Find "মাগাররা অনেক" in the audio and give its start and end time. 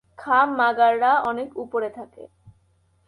0.55-1.49